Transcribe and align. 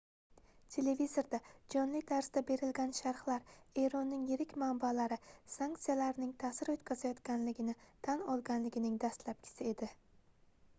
televizorda 0.75 1.39
jonli 1.73 1.99
tarzda 2.11 2.41
berilgan 2.47 2.95
sharhlar 3.01 3.45
eronning 3.83 4.25
yirik 4.31 4.57
manbalari 4.63 5.21
sanksiyalarning 5.57 6.33
taʼsir 6.47 6.73
oʻtkazayotganligini 6.77 7.79
tan 8.11 8.27
olganligining 8.39 8.99
dastlabkisi 9.07 9.73
edi 9.77 9.95